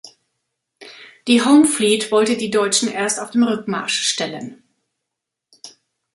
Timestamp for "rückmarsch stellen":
3.43-4.63